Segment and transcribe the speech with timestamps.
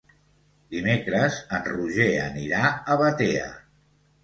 [0.75, 3.49] Dimecres en Roger anirà a Batea.